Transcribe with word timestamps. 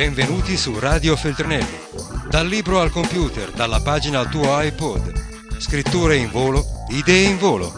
Benvenuti 0.00 0.56
su 0.56 0.78
Radio 0.78 1.14
Feltrinelli. 1.14 1.78
Dal 2.26 2.46
libro 2.46 2.80
al 2.80 2.90
computer, 2.90 3.50
dalla 3.50 3.82
pagina 3.82 4.20
al 4.20 4.30
tuo 4.30 4.58
iPod. 4.58 5.58
Scritture 5.60 6.16
in 6.16 6.30
volo, 6.30 6.64
idee 6.88 7.28
in 7.28 7.36
volo. 7.36 7.70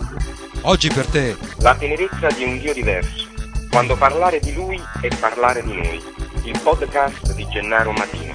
Oggi 0.61 0.89
per 0.89 1.09
te. 1.09 1.37
La 1.57 1.75
tenerezza 1.75 2.29
di 2.29 2.45
un 2.45 2.61
Dio 2.61 2.73
diverso. 2.73 3.27
Quando 3.69 3.97
parlare 3.97 4.39
di 4.39 4.55
Lui 4.55 4.81
è 5.01 5.09
parlare 5.17 5.65
di 5.65 5.75
noi. 5.75 6.01
Il 6.45 6.61
podcast 6.61 7.33
di 7.33 7.45
Gennaro 7.49 7.91
Matino. 7.91 8.33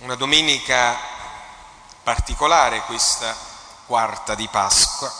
Una 0.00 0.14
domenica 0.14 0.98
particolare 2.02 2.82
questa 2.86 3.34
quarta 3.86 4.34
di 4.34 4.46
Pasqua, 4.52 5.10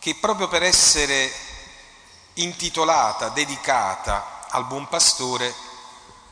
che 0.00 0.16
proprio 0.20 0.48
per 0.48 0.64
essere 0.64 1.30
intitolata, 2.34 3.28
dedicata 3.28 4.44
al 4.50 4.66
buon 4.66 4.88
pastore, 4.88 5.65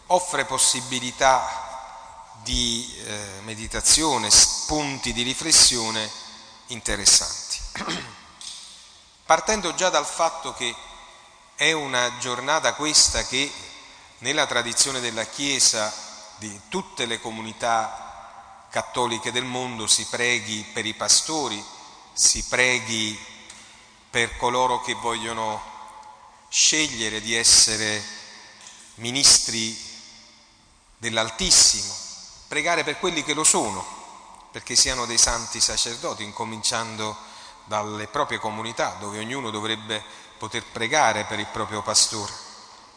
offre 0.06 0.44
possibilità 0.44 1.64
di 2.42 2.94
eh, 3.06 3.40
meditazione, 3.42 4.30
spunti 4.30 5.12
di 5.12 5.22
riflessione 5.22 6.10
interessanti. 6.66 7.58
Partendo 9.24 9.74
già 9.74 9.88
dal 9.88 10.04
fatto 10.04 10.52
che 10.52 10.74
è 11.54 11.72
una 11.72 12.18
giornata 12.18 12.74
questa 12.74 13.24
che 13.24 13.50
nella 14.18 14.46
tradizione 14.46 15.00
della 15.00 15.24
Chiesa, 15.24 15.92
di 16.36 16.60
tutte 16.68 17.06
le 17.06 17.20
comunità 17.20 18.66
cattoliche 18.70 19.32
del 19.32 19.44
mondo, 19.44 19.86
si 19.86 20.04
preghi 20.06 20.62
per 20.72 20.84
i 20.84 20.94
pastori, 20.94 21.62
si 22.12 22.44
preghi 22.44 23.18
per 24.10 24.36
coloro 24.36 24.80
che 24.82 24.94
vogliono 24.94 25.72
scegliere 26.48 27.20
di 27.20 27.34
essere 27.34 28.02
ministri 28.96 29.93
dell'Altissimo, 31.04 31.94
pregare 32.48 32.82
per 32.82 32.98
quelli 32.98 33.22
che 33.22 33.34
lo 33.34 33.44
sono, 33.44 33.84
perché 34.50 34.74
siano 34.74 35.04
dei 35.04 35.18
santi 35.18 35.60
sacerdoti, 35.60 36.22
incominciando 36.22 37.14
dalle 37.64 38.06
proprie 38.06 38.38
comunità, 38.38 38.96
dove 38.98 39.18
ognuno 39.18 39.50
dovrebbe 39.50 40.02
poter 40.38 40.64
pregare 40.64 41.24
per 41.24 41.38
il 41.38 41.46
proprio 41.46 41.82
pastore, 41.82 42.32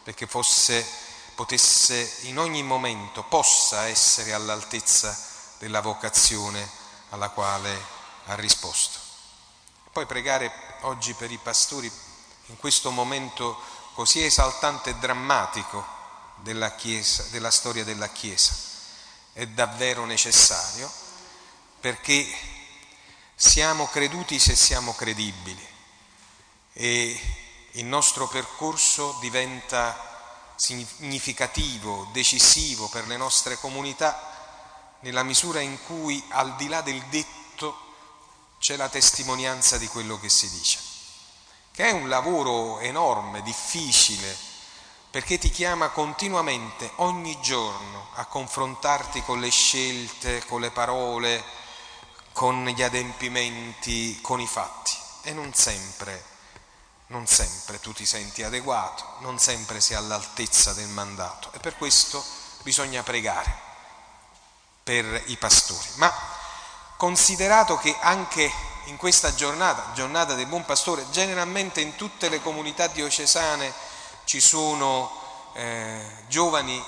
perché 0.02 0.26
fosse, 0.26 0.86
potesse 1.34 2.20
in 2.22 2.38
ogni 2.38 2.62
momento, 2.62 3.24
possa 3.24 3.88
essere 3.88 4.32
all'altezza 4.32 5.14
della 5.58 5.82
vocazione 5.82 6.66
alla 7.10 7.28
quale 7.28 7.78
ha 8.24 8.34
risposto. 8.36 8.98
Poi 9.92 10.06
pregare 10.06 10.50
oggi 10.82 11.12
per 11.12 11.30
i 11.30 11.38
pastori 11.42 11.92
in 12.46 12.56
questo 12.56 12.90
momento 12.90 13.60
così 13.92 14.24
esaltante 14.24 14.90
e 14.90 14.94
drammatico 14.94 15.96
della, 16.42 16.74
Chiesa, 16.74 17.24
della 17.30 17.50
storia 17.50 17.84
della 17.84 18.08
Chiesa. 18.08 18.54
È 19.32 19.46
davvero 19.46 20.04
necessario 20.04 20.90
perché 21.80 22.26
siamo 23.34 23.86
creduti 23.86 24.38
se 24.38 24.56
siamo 24.56 24.94
credibili 24.94 25.66
e 26.72 27.20
il 27.72 27.84
nostro 27.84 28.26
percorso 28.26 29.16
diventa 29.20 30.54
significativo, 30.56 32.08
decisivo 32.12 32.88
per 32.88 33.06
le 33.06 33.16
nostre 33.16 33.56
comunità 33.58 34.96
nella 35.00 35.22
misura 35.22 35.60
in 35.60 35.78
cui 35.86 36.22
al 36.30 36.56
di 36.56 36.66
là 36.66 36.80
del 36.80 37.00
detto 37.04 37.86
c'è 38.58 38.74
la 38.74 38.88
testimonianza 38.88 39.78
di 39.78 39.86
quello 39.86 40.18
che 40.18 40.28
si 40.28 40.50
dice, 40.50 40.80
che 41.70 41.84
è 41.84 41.90
un 41.92 42.08
lavoro 42.08 42.80
enorme, 42.80 43.42
difficile, 43.42 44.36
perché 45.10 45.38
ti 45.38 45.50
chiama 45.50 45.88
continuamente, 45.88 46.90
ogni 46.96 47.40
giorno, 47.40 48.08
a 48.14 48.26
confrontarti 48.26 49.22
con 49.22 49.40
le 49.40 49.50
scelte, 49.50 50.44
con 50.44 50.60
le 50.60 50.70
parole, 50.70 51.42
con 52.32 52.64
gli 52.66 52.82
adempimenti, 52.82 54.20
con 54.20 54.40
i 54.40 54.46
fatti. 54.46 54.92
E 55.22 55.32
non 55.32 55.54
sempre, 55.54 56.24
non 57.08 57.26
sempre 57.26 57.80
tu 57.80 57.92
ti 57.92 58.04
senti 58.04 58.42
adeguato, 58.42 59.16
non 59.20 59.38
sempre 59.38 59.80
sei 59.80 59.96
all'altezza 59.96 60.74
del 60.74 60.88
mandato. 60.88 61.50
E 61.52 61.58
per 61.58 61.76
questo 61.76 62.22
bisogna 62.62 63.02
pregare 63.02 63.66
per 64.82 65.22
i 65.26 65.36
pastori. 65.36 65.88
Ma 65.94 66.12
considerato 66.96 67.78
che 67.78 67.96
anche 68.00 68.52
in 68.84 68.96
questa 68.96 69.34
giornata, 69.34 69.92
giornata 69.94 70.34
del 70.34 70.46
buon 70.46 70.64
pastore, 70.64 71.08
generalmente 71.10 71.80
in 71.80 71.96
tutte 71.96 72.28
le 72.28 72.42
comunità 72.42 72.86
diocesane, 72.88 73.72
ci 74.28 74.42
sono 74.42 75.10
eh, 75.54 76.04
giovani 76.28 76.84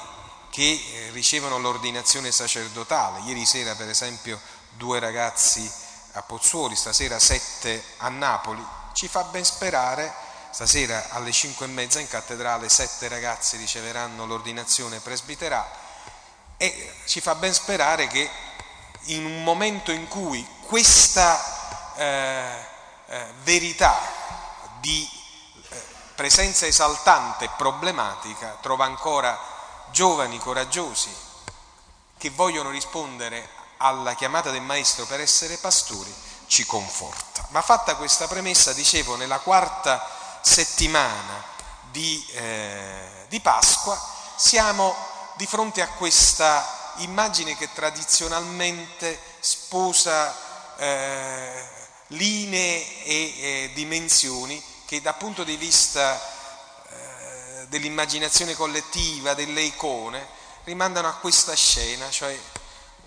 che 0.50 0.62
eh, 0.62 1.10
ricevono 1.12 1.56
l'ordinazione 1.56 2.30
sacerdotale. 2.30 3.20
Ieri 3.20 3.46
sera, 3.46 3.74
per 3.74 3.88
esempio, 3.88 4.38
due 4.76 4.98
ragazzi 4.98 5.68
a 6.12 6.22
Pozzuoli, 6.22 6.76
stasera 6.76 7.18
sette 7.18 7.82
a 7.96 8.10
Napoli. 8.10 8.62
Ci 8.92 9.08
fa 9.08 9.22
ben 9.22 9.42
sperare, 9.42 10.12
stasera 10.50 11.08
alle 11.12 11.32
cinque 11.32 11.64
e 11.64 11.70
mezza 11.70 11.98
in 11.98 12.08
cattedrale 12.08 12.68
sette 12.68 13.08
ragazzi 13.08 13.56
riceveranno 13.56 14.26
l'ordinazione 14.26 14.98
presbiterale 14.98 15.88
e 16.58 16.92
ci 17.06 17.22
fa 17.22 17.36
ben 17.36 17.54
sperare 17.54 18.06
che 18.06 18.28
in 19.04 19.24
un 19.24 19.42
momento 19.42 19.92
in 19.92 20.08
cui 20.08 20.46
questa 20.66 21.94
eh, 21.96 22.64
eh, 23.06 23.26
verità 23.44 23.98
di 24.80 25.19
presenza 26.20 26.66
esaltante 26.66 27.46
e 27.46 27.50
problematica 27.56 28.58
trova 28.60 28.84
ancora 28.84 29.40
giovani 29.90 30.38
coraggiosi 30.38 31.08
che 32.18 32.28
vogliono 32.28 32.68
rispondere 32.68 33.48
alla 33.78 34.12
chiamata 34.14 34.50
del 34.50 34.60
Maestro 34.60 35.06
per 35.06 35.18
essere 35.18 35.56
pastori, 35.56 36.14
ci 36.46 36.66
conforta. 36.66 37.46
Ma 37.52 37.62
fatta 37.62 37.96
questa 37.96 38.26
premessa, 38.26 38.74
dicevo, 38.74 39.16
nella 39.16 39.38
quarta 39.38 40.06
settimana 40.42 41.42
di, 41.90 42.22
eh, 42.34 43.24
di 43.28 43.40
Pasqua 43.40 43.98
siamo 44.36 44.94
di 45.36 45.46
fronte 45.46 45.80
a 45.80 45.88
questa 45.88 46.92
immagine 46.96 47.56
che 47.56 47.72
tradizionalmente 47.72 49.18
sposa 49.40 50.36
eh, 50.76 51.66
linee 52.08 53.04
e 53.04 53.14
eh, 53.14 53.70
dimensioni 53.72 54.69
che 54.90 55.00
dal 55.00 55.16
punto 55.16 55.44
di 55.44 55.54
vista 55.54 56.20
eh, 56.88 57.66
dell'immaginazione 57.68 58.56
collettiva, 58.56 59.34
delle 59.34 59.60
icone, 59.60 60.26
rimandano 60.64 61.06
a 61.06 61.12
questa 61.12 61.54
scena, 61.54 62.10
cioè 62.10 62.36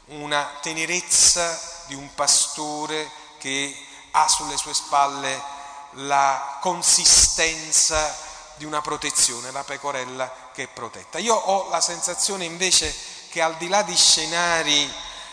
una 0.05 0.49
tenerezza 0.61 1.59
di 1.87 1.93
un 1.93 2.15
pastore 2.15 3.11
che 3.37 3.77
ha 4.11 4.29
sulle 4.29 4.55
sue 4.55 4.73
spalle 4.73 5.43
la 5.95 6.59
consistenza 6.61 8.15
di 8.55 8.63
una 8.63 8.79
protezione, 8.79 9.51
la 9.51 9.65
pecorella 9.65 10.51
che 10.53 10.63
è 10.63 10.67
protetta. 10.67 11.19
Io 11.19 11.35
ho 11.35 11.69
la 11.69 11.81
sensazione 11.81 12.45
invece 12.45 12.95
che 13.27 13.41
al 13.41 13.57
di 13.57 13.67
là 13.67 13.81
di 13.81 13.97
scenari 13.97 14.89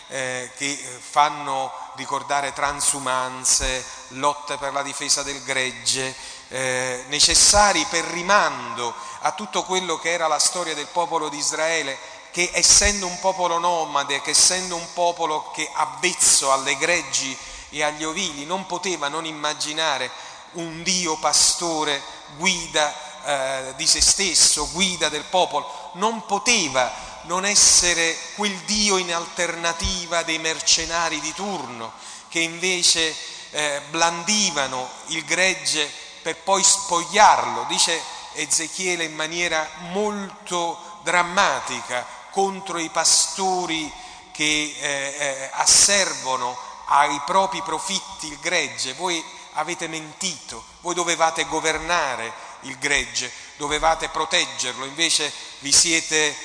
eh, 0.08 0.50
che 0.56 0.98
fanno 0.98 1.72
ricordare 1.94 2.52
transumanze, 2.52 3.84
lotte 4.08 4.56
per 4.56 4.72
la 4.72 4.82
difesa 4.82 5.22
del 5.22 5.44
gregge, 5.44 6.38
eh, 6.50 7.04
necessari 7.08 7.86
per 7.88 8.04
rimando 8.06 8.92
a 9.20 9.32
tutto 9.32 9.62
quello 9.62 9.98
che 9.98 10.10
era 10.10 10.26
la 10.26 10.38
storia 10.38 10.74
del 10.74 10.88
popolo 10.88 11.28
di 11.28 11.38
Israele, 11.38 11.96
che 12.32 12.50
essendo 12.52 13.06
un 13.06 13.18
popolo 13.20 13.58
nomade, 13.58 14.20
che 14.20 14.30
essendo 14.30 14.76
un 14.76 14.86
popolo 14.92 15.50
che 15.52 15.68
avvezzo 15.72 16.52
alle 16.52 16.76
greggi 16.76 17.36
e 17.70 17.82
agli 17.82 18.04
ovili, 18.04 18.44
non 18.44 18.66
poteva 18.66 19.08
non 19.08 19.26
immaginare 19.26 20.10
un 20.52 20.82
Dio 20.82 21.16
pastore, 21.18 22.02
guida 22.36 22.94
eh, 23.24 23.74
di 23.76 23.86
se 23.86 24.00
stesso, 24.00 24.70
guida 24.72 25.08
del 25.08 25.24
popolo, 25.24 25.90
non 25.94 26.24
poteva 26.26 26.92
non 27.22 27.44
essere 27.44 28.16
quel 28.34 28.56
Dio 28.60 28.96
in 28.96 29.12
alternativa 29.12 30.22
dei 30.22 30.38
mercenari 30.38 31.20
di 31.20 31.32
turno, 31.32 31.92
che 32.28 32.40
invece 32.40 33.14
eh, 33.50 33.82
blandivano 33.90 34.88
il 35.06 35.24
gregge 35.24 36.08
per 36.22 36.36
poi 36.38 36.62
spogliarlo, 36.62 37.64
dice 37.68 38.00
Ezechiele 38.34 39.04
in 39.04 39.14
maniera 39.14 39.68
molto 39.92 40.78
drammatica 41.02 42.06
contro 42.30 42.78
i 42.78 42.88
pastori 42.90 43.92
che 44.32 44.44
eh, 44.44 45.14
eh, 45.18 45.50
asservono 45.52 46.56
ai 46.86 47.20
propri 47.24 47.60
profitti 47.62 48.28
il 48.28 48.38
gregge. 48.38 48.94
Voi 48.94 49.22
avete 49.54 49.88
mentito, 49.88 50.64
voi 50.80 50.94
dovevate 50.94 51.44
governare 51.46 52.32
il 52.60 52.78
gregge, 52.78 53.32
dovevate 53.56 54.08
proteggerlo, 54.08 54.84
invece 54.84 55.32
vi 55.60 55.72
siete 55.72 56.36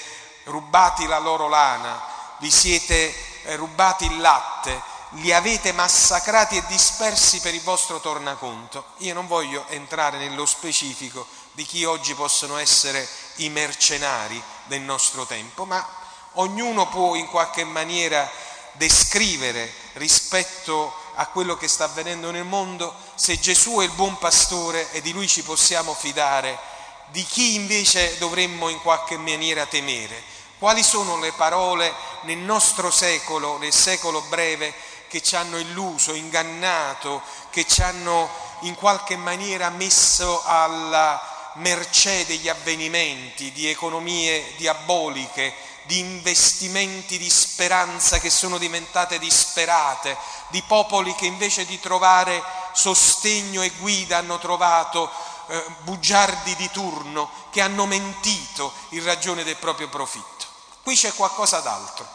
rubati 0.45 1.06
la 1.06 1.19
loro 1.19 1.48
lana, 1.48 2.01
vi 2.39 2.51
siete 2.51 3.44
eh, 3.44 3.56
rubati 3.56 4.06
il 4.06 4.19
latte, 4.19 4.81
li 5.15 5.31
avete 5.31 5.71
massacrati 5.71 6.57
e 6.57 6.63
dispersi 6.67 7.39
per 7.39 7.53
il 7.53 7.62
vostro 7.62 8.00
tornaconto. 8.00 8.85
Io 8.97 9.13
non 9.13 9.27
voglio 9.27 9.65
entrare 9.69 10.17
nello 10.17 10.45
specifico 10.45 11.25
di 11.53 11.63
chi 11.63 11.85
oggi 11.85 12.13
possono 12.13 12.57
essere 12.57 13.07
i 13.35 13.50
mercenari 13.50 14.41
del 14.65 14.81
nostro 14.81 15.25
tempo, 15.25 15.65
ma 15.65 15.85
ognuno 16.33 16.88
può 16.89 17.15
in 17.15 17.27
qualche 17.27 17.63
maniera 17.63 18.29
descrivere 18.73 19.71
rispetto 19.94 20.94
a 21.15 21.27
quello 21.27 21.56
che 21.56 21.69
sta 21.69 21.85
avvenendo 21.85 22.29
nel 22.31 22.44
mondo 22.44 22.94
se 23.15 23.39
Gesù 23.39 23.77
è 23.77 23.85
il 23.85 23.91
buon 23.91 24.18
pastore 24.18 24.91
e 24.91 25.01
di 25.01 25.13
lui 25.13 25.29
ci 25.29 25.44
possiamo 25.44 25.94
fidare, 25.94 26.59
di 27.07 27.23
chi 27.23 27.56
invece 27.56 28.18
dovremmo 28.18 28.68
in 28.68 28.81
qualche 28.81 29.15
maniera 29.18 29.65
temere. 29.65 30.33
Quali 30.57 30.83
sono 30.83 31.18
le 31.19 31.31
parole 31.33 31.94
nel 32.21 32.38
nostro 32.38 32.91
secolo, 32.91 33.57
nel 33.57 33.73
secolo 33.73 34.21
breve, 34.21 34.73
che 35.07 35.22
ci 35.22 35.36
hanno 35.36 35.57
illuso, 35.57 36.13
ingannato, 36.13 37.22
che 37.50 37.66
ci 37.66 37.81
hanno 37.81 38.30
in 38.62 38.75
qualche 38.75 39.16
maniera 39.16 39.69
messo 39.69 40.44
alla 40.46 41.34
mercé 41.56 42.25
degli 42.25 42.50
avvenimenti, 42.50 43.52
di 43.52 43.68
economie 43.68 44.56
diaboliche, 44.57 45.54
di 45.86 46.00
investimenti 46.00 47.18
di 47.18 47.30
speranza 47.30 48.19
che 48.19 48.30
sono 48.30 48.57
diventate 48.57 49.19
disperate, 49.19 50.18
di 50.50 50.62
popoli 50.63 51.13
che 51.16 51.25
invece 51.25 51.66
di 51.66 51.80
trovare 51.80 52.42
sostegno 52.74 53.62
e 53.62 53.72
guida 53.78 54.18
hanno 54.18 54.40
trovato 54.40 55.10
eh, 55.48 55.63
bugiardi 55.84 56.56
di 56.56 56.69
turno 56.72 57.30
che 57.52 57.62
hanno 57.62 57.86
mentito 57.86 58.74
in 58.90 59.04
ragione 59.04 59.44
del 59.44 59.57
proprio 59.57 59.88
profitto. 59.90 60.46
Qui 60.81 60.96
c'è 60.96 61.13
qualcosa 61.13 61.60
d'altro. 61.60 62.14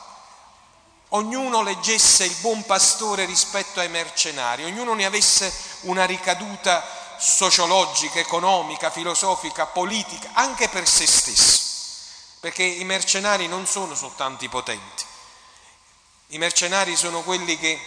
Ognuno 1.12 1.62
leggesse 1.62 2.25
il 2.25 2.35
buon 2.37 2.65
pastore 2.65 3.25
rispetto 3.25 3.81
ai 3.81 3.89
mercenari, 3.89 4.65
ognuno 4.65 4.95
ne 4.95 5.05
avesse 5.05 5.53
una 5.83 6.05
ricaduta 6.05 6.85
sociologica, 7.19 8.21
economica, 8.21 8.91
filosofica, 8.91 9.67
politica, 9.67 10.31
anche 10.35 10.69
per 10.69 10.87
se 10.89 11.07
stesso. 11.07 11.69
Perché 12.39 12.62
i 12.62 12.85
mercenari 12.85 13.49
non 13.49 13.67
sono 13.67 13.95
soltanto 13.97 14.45
i 14.45 14.49
potenti, 14.49 15.05
i 16.29 16.39
mercenari 16.39 16.95
sono 16.95 17.23
quelli 17.23 17.59
che 17.59 17.79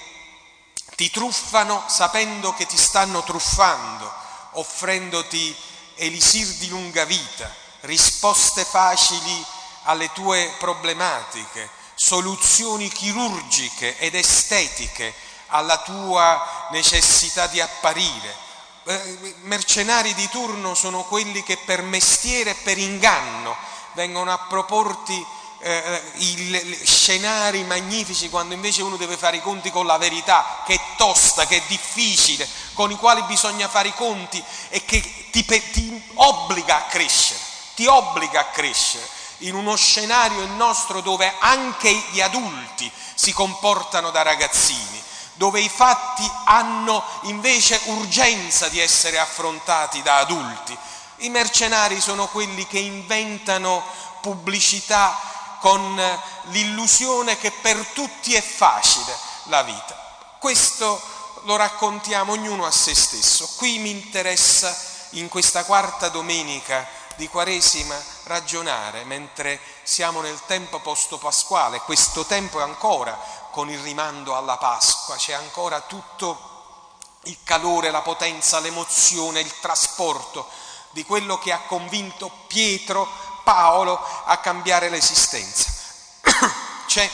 ti 0.96 1.10
truffano 1.10 1.84
sapendo 1.88 2.54
che 2.54 2.66
ti 2.66 2.78
stanno 2.78 3.24
truffando, 3.24 4.14
offrendoti 4.52 5.56
elisir 5.96 6.48
di 6.56 6.68
lunga 6.68 7.06
vita, 7.06 7.50
risposte 7.82 8.66
facili 8.66 9.46
alle 9.84 10.12
tue 10.12 10.54
problematiche, 10.60 11.82
soluzioni 11.96 12.90
chirurgiche 12.90 13.98
ed 13.98 14.16
estetiche 14.16 15.14
alla 15.48 15.78
tua 15.80 16.68
necessità 16.72 17.48
di 17.48 17.62
apparire. 17.62 18.36
Eh, 18.86 19.36
mercenari 19.44 20.14
di 20.14 20.28
turno 20.30 20.74
sono 20.74 21.04
quelli 21.04 21.44
che 21.44 21.58
per 21.58 21.82
mestiere 21.82 22.52
e 22.52 22.56
per 22.56 22.78
inganno 22.78 23.56
vengono 23.94 24.34
a 24.34 24.40
proporti 24.40 25.26
eh, 25.60 26.02
i 26.16 26.80
scenari 26.84 27.64
magnifici 27.64 28.30
quando 28.30 28.54
invece 28.54 28.82
uno 28.82 28.98
deve 28.98 29.16
fare 29.16 29.38
i 29.38 29.42
conti 29.42 29.72
con 29.72 29.86
la 29.86 29.98
verità, 29.98 30.62
che 30.66 30.74
è 30.74 30.80
tosta, 30.98 31.46
che 31.46 31.58
è 31.58 31.64
difficile, 31.68 32.48
con 32.74 32.92
i 32.92 32.98
quali 32.98 33.22
bisogna 33.24 33.70
fare 33.70 33.88
i 33.88 33.94
conti 33.94 34.44
e 34.70 34.84
che 34.84 35.30
ti, 35.32 35.46
ti 35.46 36.04
obbliga 36.16 36.78
a 36.78 36.88
crescere, 36.88 37.40
ti 37.76 37.86
obbliga 37.86 38.42
a 38.42 38.46
crescere 38.46 39.08
in 39.44 39.56
uno 39.56 39.76
scenario 39.76 40.46
nostro 40.48 41.02
dove 41.02 41.34
anche 41.40 41.90
gli 42.12 42.22
adulti 42.22 42.92
si 43.14 43.32
comportano 43.32 44.12
da 44.12 44.22
ragazzini, 44.22 45.02
dove 45.34 45.60
i 45.60 45.70
fatti 45.70 46.30
hanno 46.46 47.04
invece 47.24 47.80
urgenza 47.86 48.68
di 48.70 48.80
essere 48.80 49.20
affrontati 49.20 50.02
da 50.02 50.18
adulti 50.18 50.78
i 51.24 51.30
mercenari 51.30 52.02
sono 52.02 52.28
quelli 52.28 52.68
che 52.68 52.80
inventano 52.80 53.84
pubblicità 54.22 55.18
con 55.60 56.20
l'illusione 56.48 57.38
che 57.38 57.52
per 57.52 57.78
tutti 57.94 58.34
è 58.34 58.42
facile 58.42 59.16
la 59.44 59.64
vita. 59.64 60.36
Questo 60.40 61.02
lo 61.44 61.56
raccontiamo 61.56 62.34
ognuno 62.34 62.66
a 62.66 62.72
se 62.72 62.94
stesso. 62.94 63.50
Qui 63.56 63.80
mi 63.80 63.90
interessa 63.90 64.76
in 65.12 65.30
questa 65.30 65.64
quarta 65.64 66.10
domenica 66.10 66.86
di 67.16 67.28
Quaresima 67.30 67.96
ragionare 68.24 69.04
mentre 69.04 69.60
siamo 69.84 70.22
nel 70.22 70.40
tempo 70.46 70.80
post-pasquale, 70.80 71.80
questo 71.82 72.26
tempo 72.26 72.60
è 72.60 72.64
ancora 72.64 73.18
con 73.52 73.70
il 73.70 73.80
rimando 73.80 74.36
alla 74.36 74.58
Pasqua, 74.58 75.16
c'è 75.16 75.34
ancora 75.34 75.82
tutto 75.82 76.52
il 77.24 77.38
calore, 77.44 77.92
la 77.92 78.02
potenza, 78.02 78.60
l'emozione, 78.60 79.40
il 79.40 79.60
trasporto 79.60 80.48
di 80.92 81.04
quello 81.06 81.38
che 81.40 81.52
ha 81.52 81.62
convinto 81.68 82.30
Pietro, 82.48 83.08
Paolo 83.44 84.00
a 84.26 84.38
cambiare 84.38 84.90
l'esistenza. 84.90 85.72
C'è 86.88 87.10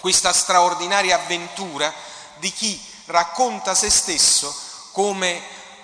questa 0.00 0.32
straordinaria 0.32 1.16
avventura 1.16 1.92
di 2.36 2.52
chi 2.52 2.80
racconta 3.06 3.74
se 3.74 3.90
stesso 3.90 4.54
come 4.92 5.40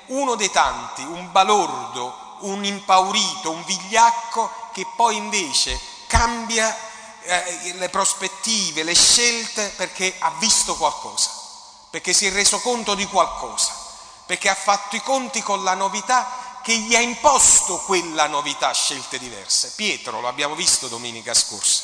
uno 0.06 0.34
dei 0.34 0.50
tanti, 0.50 1.02
un 1.02 1.30
balordo, 1.30 2.23
un 2.44 2.64
impaurito, 2.64 3.50
un 3.50 3.64
vigliacco 3.64 4.50
che 4.72 4.86
poi 4.96 5.16
invece 5.16 5.78
cambia 6.06 6.76
eh, 7.22 7.72
le 7.74 7.88
prospettive, 7.88 8.82
le 8.82 8.94
scelte 8.94 9.72
perché 9.76 10.14
ha 10.18 10.30
visto 10.38 10.76
qualcosa, 10.76 11.30
perché 11.90 12.12
si 12.12 12.26
è 12.26 12.32
reso 12.32 12.60
conto 12.60 12.94
di 12.94 13.06
qualcosa, 13.06 13.72
perché 14.26 14.48
ha 14.48 14.54
fatto 14.54 14.96
i 14.96 15.02
conti 15.02 15.42
con 15.42 15.62
la 15.62 15.74
novità 15.74 16.60
che 16.62 16.76
gli 16.78 16.94
ha 16.94 17.00
imposto 17.00 17.78
quella 17.80 18.26
novità, 18.26 18.72
scelte 18.72 19.18
diverse. 19.18 19.72
Pietro, 19.76 20.20
lo 20.20 20.28
abbiamo 20.28 20.54
visto 20.54 20.88
domenica 20.88 21.34
scorsa. 21.34 21.82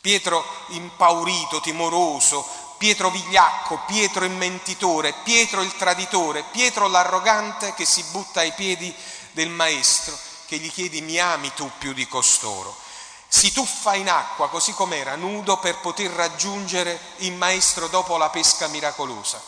Pietro 0.00 0.44
impaurito, 0.68 1.60
timoroso, 1.60 2.44
Pietro 2.78 3.10
vigliacco, 3.10 3.82
Pietro 3.86 4.24
immentitore, 4.24 5.12
Pietro 5.22 5.62
il 5.62 5.76
traditore, 5.76 6.42
Pietro 6.50 6.88
l'arrogante 6.88 7.74
che 7.74 7.84
si 7.84 8.02
butta 8.10 8.40
ai 8.40 8.52
piedi 8.52 8.92
del 9.32 9.48
maestro, 9.48 10.16
che 10.46 10.58
gli 10.58 10.70
chiede 10.70 11.00
mi 11.00 11.18
ami 11.18 11.52
tu 11.54 11.70
più 11.78 11.92
di 11.92 12.06
costoro. 12.06 12.74
Si 13.28 13.52
tuffa 13.52 13.94
in 13.94 14.10
acqua 14.10 14.48
così 14.48 14.72
com'era, 14.74 15.16
nudo 15.16 15.56
per 15.56 15.78
poter 15.78 16.10
raggiungere 16.10 17.00
il 17.18 17.32
maestro 17.32 17.88
dopo 17.88 18.16
la 18.18 18.28
pesca 18.28 18.66
miracolosa. 18.68 19.40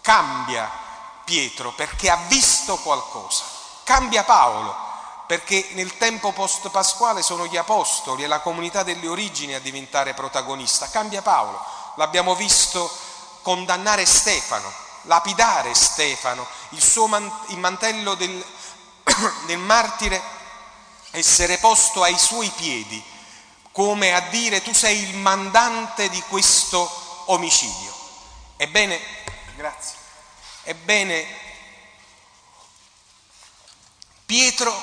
Cambia 0.00 0.84
Pietro 1.24 1.72
perché 1.72 2.08
ha 2.08 2.18
visto 2.28 2.76
qualcosa. 2.78 3.42
Cambia 3.82 4.24
Paolo, 4.24 4.74
perché 5.26 5.70
nel 5.72 5.98
tempo 5.98 6.32
post-pasquale 6.32 7.20
sono 7.20 7.46
gli 7.46 7.56
apostoli 7.56 8.22
e 8.22 8.26
la 8.26 8.40
comunità 8.40 8.82
delle 8.82 9.08
origini 9.08 9.54
a 9.54 9.60
diventare 9.60 10.14
protagonista. 10.14 10.88
Cambia 10.88 11.20
Paolo, 11.20 11.62
l'abbiamo 11.96 12.34
visto 12.34 12.90
condannare 13.42 14.06
Stefano, 14.06 14.72
lapidare 15.02 15.74
Stefano, 15.74 16.46
il 16.70 16.82
suo 16.82 17.06
mantello 17.06 18.14
del, 18.14 18.44
del 19.46 19.58
martire 19.58 20.20
essere 21.10 21.58
posto 21.58 22.02
ai 22.02 22.18
suoi 22.18 22.50
piedi, 22.50 23.02
come 23.72 24.14
a 24.14 24.20
dire 24.28 24.62
tu 24.62 24.72
sei 24.72 25.08
il 25.08 25.16
mandante 25.16 26.08
di 26.08 26.20
questo 26.22 27.24
omicidio. 27.26 27.94
Ebbene, 28.56 29.00
grazie. 29.56 29.96
Ebbene, 30.64 31.26
Pietro, 34.26 34.74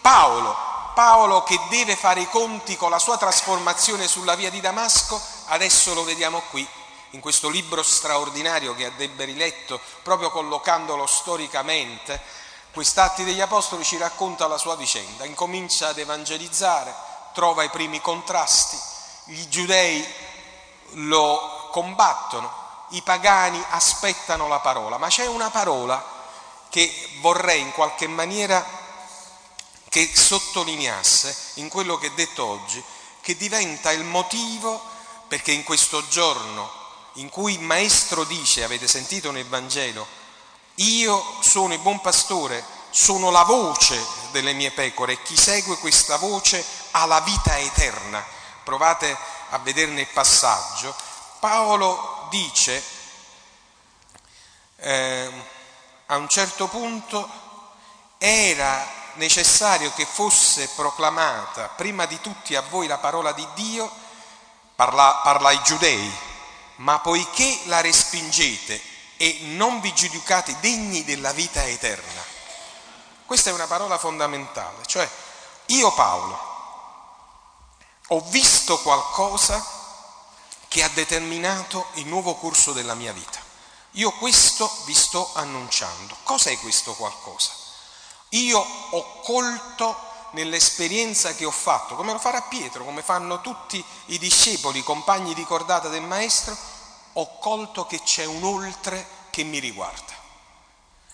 Paolo, 0.00 0.56
Paolo 0.94 1.44
che 1.44 1.58
deve 1.68 1.94
fare 1.94 2.22
i 2.22 2.28
conti 2.28 2.76
con 2.76 2.90
la 2.90 2.98
sua 2.98 3.16
trasformazione 3.16 4.08
sulla 4.08 4.34
via 4.34 4.50
di 4.50 4.60
Damasco, 4.60 5.20
adesso 5.46 5.94
lo 5.94 6.02
vediamo 6.02 6.42
qui, 6.50 6.66
in 7.10 7.20
questo 7.20 7.48
libro 7.48 7.82
straordinario 7.82 8.74
che 8.74 8.86
ha 8.86 8.90
Debberi 8.90 9.36
letto, 9.36 9.80
proprio 10.02 10.30
collocandolo 10.30 11.06
storicamente, 11.06 12.20
quest'Atti 12.72 13.24
degli 13.24 13.40
Apostoli 13.40 13.84
ci 13.84 13.96
racconta 13.96 14.46
la 14.46 14.58
sua 14.58 14.76
vicenda, 14.76 15.24
incomincia 15.24 15.88
ad 15.88 15.98
evangelizzare, 15.98 16.94
trova 17.32 17.62
i 17.62 17.70
primi 17.70 18.00
contrasti, 18.00 18.78
gli 19.24 19.46
giudei 19.48 20.06
lo 20.92 21.68
combattono, 21.70 22.50
i 22.90 23.02
pagani 23.02 23.62
aspettano 23.70 24.48
la 24.48 24.60
parola, 24.60 24.98
ma 24.98 25.08
c'è 25.08 25.26
una 25.26 25.50
parola 25.50 26.02
che 26.68 27.10
vorrei 27.20 27.60
in 27.60 27.72
qualche 27.72 28.06
maniera 28.06 28.64
che 29.88 30.10
sottolineasse 30.14 31.52
in 31.54 31.68
quello 31.68 31.96
che 31.96 32.08
è 32.08 32.12
detto 32.12 32.44
oggi, 32.44 32.82
che 33.20 33.36
diventa 33.36 33.90
il 33.90 34.04
motivo 34.04 34.80
perché 35.28 35.52
in 35.52 35.64
questo 35.64 36.06
giorno 36.08 36.70
in 37.14 37.28
cui 37.28 37.54
il 37.54 37.60
Maestro 37.60 38.24
dice, 38.24 38.64
avete 38.64 38.86
sentito 38.86 39.30
nel 39.30 39.46
Vangelo, 39.46 40.06
io 40.78 41.24
sono 41.40 41.74
il 41.74 41.80
buon 41.80 42.00
pastore, 42.00 42.64
sono 42.90 43.30
la 43.30 43.42
voce 43.42 44.00
delle 44.30 44.52
mie 44.52 44.70
pecore 44.70 45.14
e 45.14 45.22
chi 45.22 45.36
segue 45.36 45.78
questa 45.78 46.16
voce 46.16 46.64
ha 46.92 47.06
la 47.06 47.20
vita 47.20 47.58
eterna. 47.58 48.24
Provate 48.62 49.16
a 49.50 49.58
vederne 49.58 50.02
il 50.02 50.08
passaggio. 50.08 50.94
Paolo 51.40 52.26
dice 52.30 52.82
eh, 54.76 55.32
a 56.06 56.16
un 56.16 56.28
certo 56.28 56.68
punto 56.68 57.28
era 58.18 58.86
necessario 59.14 59.92
che 59.94 60.06
fosse 60.06 60.68
proclamata 60.74 61.68
prima 61.68 62.06
di 62.06 62.20
tutti 62.20 62.54
a 62.54 62.62
voi 62.62 62.86
la 62.86 62.98
parola 62.98 63.32
di 63.32 63.46
Dio, 63.54 63.90
parla, 64.76 65.20
parla 65.22 65.48
ai 65.48 65.60
giudei, 65.62 66.12
ma 66.76 67.00
poiché 67.00 67.62
la 67.64 67.80
respingete 67.80 68.87
e 69.18 69.40
non 69.42 69.80
vi 69.80 69.92
giudicate 69.92 70.56
degni 70.60 71.04
della 71.04 71.32
vita 71.32 71.62
eterna. 71.66 72.22
Questa 73.26 73.50
è 73.50 73.52
una 73.52 73.66
parola 73.66 73.98
fondamentale, 73.98 74.86
cioè 74.86 75.06
io 75.66 75.92
Paolo 75.92 76.56
ho 78.08 78.20
visto 78.30 78.78
qualcosa 78.78 79.62
che 80.68 80.82
ha 80.82 80.88
determinato 80.88 81.88
il 81.94 82.06
nuovo 82.06 82.36
corso 82.36 82.72
della 82.72 82.94
mia 82.94 83.12
vita. 83.12 83.38
Io 83.92 84.12
questo 84.12 84.70
vi 84.84 84.94
sto 84.94 85.30
annunciando. 85.34 86.16
Cos'è 86.22 86.58
questo 86.60 86.94
qualcosa? 86.94 87.50
Io 88.30 88.58
ho 88.58 89.20
colto 89.20 90.06
nell'esperienza 90.32 91.34
che 91.34 91.44
ho 91.44 91.50
fatto, 91.50 91.96
come 91.96 92.12
lo 92.12 92.18
farà 92.18 92.42
Pietro, 92.42 92.84
come 92.84 93.02
fanno 93.02 93.40
tutti 93.40 93.82
i 94.06 94.18
discepoli, 94.18 94.80
i 94.80 94.84
compagni 94.84 95.34
di 95.34 95.44
cordata 95.44 95.88
del 95.88 96.02
Maestro, 96.02 96.56
ho 97.20 97.38
colto 97.38 97.84
che 97.84 98.00
c'è 98.02 98.24
un 98.24 98.44
oltre 98.44 99.04
che 99.30 99.42
mi 99.42 99.58
riguarda, 99.58 100.12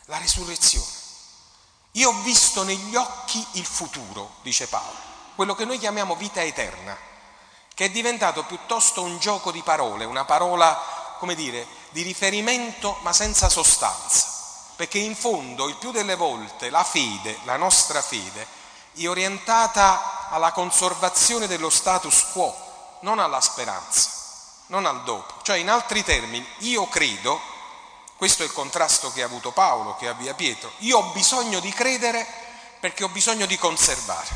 la 0.07 0.19
risurrezione. 0.19 1.03
Io 1.93 2.11
ho 2.11 2.21
visto 2.21 2.63
negli 2.63 2.95
occhi 2.95 3.45
il 3.53 3.65
futuro, 3.65 4.35
dice 4.43 4.67
Paolo, 4.67 4.99
quello 5.35 5.55
che 5.55 5.65
noi 5.65 5.79
chiamiamo 5.79 6.15
vita 6.15 6.43
eterna, 6.43 6.95
che 7.73 7.87
è 7.87 7.91
diventato 7.91 8.45
piuttosto 8.45 9.03
un 9.03 9.19
gioco 9.19 9.51
di 9.51 9.63
parole, 9.63 10.05
una 10.05 10.27
parola, 10.27 10.79
come 11.19 11.35
dire, 11.35 11.67
di 11.91 12.03
riferimento 12.03 12.99
ma 13.01 13.15
senza 13.15 13.49
sostanza, 13.49 14.27
perché 14.77 14.99
in 14.99 15.17
fondo 15.17 15.69
il 15.69 15.77
più 15.77 15.91
delle 15.91 16.17
volte 16.17 16.69
la 16.69 16.85
fede, 16.85 17.39
la 17.45 17.57
nostra 17.57 18.03
fede, 18.03 18.47
è 18.95 19.09
orientata 19.09 20.29
alla 20.29 20.53
conservazione 20.53 21.47
dello 21.47 21.71
status 21.71 22.27
quo, 22.33 22.55
non 23.01 23.19
alla 23.19 23.41
speranza, 23.41 24.24
non 24.67 24.87
al 24.87 25.03
dopo. 25.05 25.43
Cioè, 25.43 25.59
in 25.59 25.69
altri 25.69 26.03
termini, 26.03 26.47
io 26.59 26.89
credo, 26.89 27.41
questo 28.17 28.43
è 28.43 28.47
il 28.47 28.53
contrasto 28.53 29.13
che 29.13 29.23
ha 29.23 29.27
avuto 29.27 29.53
Paolo, 29.53 29.97
che 29.97 30.09
avvia 30.09 30.35
Pietro, 30.35 30.73
io 30.79 30.99
ho 30.99 31.13
bisogno 31.13 31.61
di 31.61 31.71
credere 31.71 32.27
perché 32.81 33.05
ho 33.05 33.09
bisogno 33.09 33.47
di 33.47 33.57
conservare, 33.57 34.29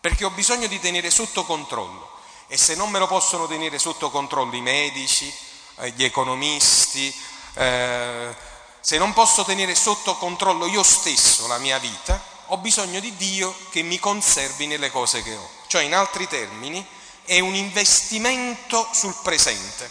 perché 0.00 0.24
ho 0.24 0.30
bisogno 0.30 0.66
di 0.66 0.78
tenere 0.78 1.10
sotto 1.10 1.44
controllo. 1.44 2.14
E 2.48 2.56
se 2.56 2.74
non 2.74 2.90
me 2.90 2.98
lo 2.98 3.06
possono 3.06 3.46
tenere 3.46 3.78
sotto 3.78 4.10
controllo 4.10 4.54
i 4.54 4.60
medici, 4.60 5.32
eh, 5.76 5.90
gli 5.90 6.04
economisti, 6.04 7.14
eh, 7.54 8.34
se 8.80 8.98
non 8.98 9.12
posso 9.12 9.44
tenere 9.44 9.74
sotto 9.74 10.16
controllo 10.16 10.66
io 10.66 10.84
stesso 10.84 11.48
la 11.48 11.58
mia 11.58 11.78
vita, 11.78 12.22
ho 12.46 12.58
bisogno 12.58 13.00
di 13.00 13.16
Dio 13.16 13.52
che 13.70 13.82
mi 13.82 13.98
conservi 13.98 14.66
nelle 14.66 14.90
cose 14.92 15.22
che 15.22 15.34
ho. 15.34 15.50
Cioè, 15.66 15.82
in 15.82 15.94
altri 15.94 16.28
termini, 16.28 16.86
è 17.26 17.40
un 17.40 17.54
investimento 17.54 18.88
sul 18.92 19.14
presente, 19.22 19.90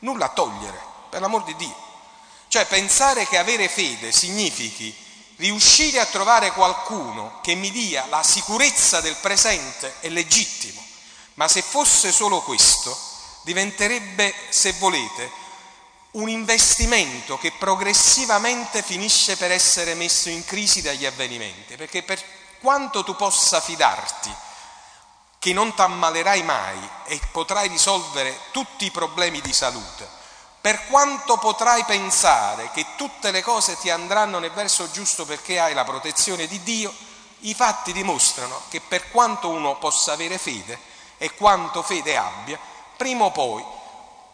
nulla 0.00 0.26
a 0.26 0.30
togliere, 0.30 0.80
per 1.08 1.20
l'amor 1.20 1.44
di 1.44 1.54
Dio. 1.56 1.76
Cioè, 2.48 2.66
pensare 2.66 3.26
che 3.26 3.38
avere 3.38 3.68
fede 3.68 4.12
significhi 4.12 4.94
riuscire 5.36 6.00
a 6.00 6.06
trovare 6.06 6.52
qualcuno 6.52 7.40
che 7.42 7.54
mi 7.54 7.70
dia 7.70 8.06
la 8.06 8.22
sicurezza 8.22 9.00
del 9.00 9.16
presente 9.16 9.94
è 10.00 10.08
legittimo, 10.08 10.84
ma 11.34 11.48
se 11.48 11.62
fosse 11.62 12.12
solo 12.12 12.42
questo, 12.42 12.96
diventerebbe, 13.42 14.34
se 14.50 14.72
volete, 14.72 15.30
un 16.12 16.28
investimento 16.28 17.38
che 17.38 17.52
progressivamente 17.52 18.82
finisce 18.82 19.36
per 19.36 19.50
essere 19.50 19.94
messo 19.94 20.28
in 20.28 20.44
crisi 20.44 20.82
dagli 20.82 21.06
avvenimenti, 21.06 21.76
perché 21.76 22.02
per 22.02 22.22
quanto 22.60 23.02
tu 23.02 23.16
possa 23.16 23.60
fidarti 23.60 24.41
che 25.42 25.52
non 25.52 25.74
ti 25.74 25.80
ammalerai 25.80 26.44
mai 26.44 26.78
e 27.02 27.20
potrai 27.32 27.66
risolvere 27.66 28.38
tutti 28.52 28.84
i 28.84 28.92
problemi 28.92 29.40
di 29.40 29.52
salute, 29.52 30.08
per 30.60 30.86
quanto 30.86 31.36
potrai 31.36 31.82
pensare 31.82 32.70
che 32.72 32.86
tutte 32.94 33.32
le 33.32 33.42
cose 33.42 33.76
ti 33.76 33.90
andranno 33.90 34.38
nel 34.38 34.52
verso 34.52 34.88
giusto 34.92 35.24
perché 35.24 35.58
hai 35.58 35.74
la 35.74 35.82
protezione 35.82 36.46
di 36.46 36.62
Dio, 36.62 36.94
i 37.40 37.54
fatti 37.54 37.92
dimostrano 37.92 38.60
che 38.68 38.80
per 38.80 39.10
quanto 39.10 39.48
uno 39.48 39.74
possa 39.78 40.12
avere 40.12 40.38
fede 40.38 40.78
e 41.18 41.34
quanto 41.34 41.82
fede 41.82 42.16
abbia, 42.16 42.56
prima 42.96 43.24
o 43.24 43.32
poi 43.32 43.64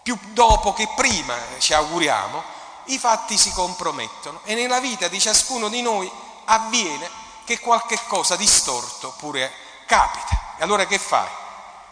più 0.02 0.18
dopo 0.34 0.74
che 0.74 0.90
prima, 0.94 1.34
ci 1.56 1.72
auguriamo, 1.72 2.42
i 2.88 2.98
fatti 2.98 3.38
si 3.38 3.50
compromettono 3.52 4.40
e 4.44 4.54
nella 4.54 4.78
vita 4.78 5.08
di 5.08 5.18
ciascuno 5.18 5.70
di 5.70 5.80
noi 5.80 6.12
avviene 6.44 7.08
che 7.46 7.60
qualche 7.60 7.98
cosa 8.08 8.36
distorto 8.36 9.14
pure 9.16 9.50
capita. 9.86 10.47
E 10.58 10.62
allora 10.62 10.86
che 10.86 10.98
fai? 10.98 11.28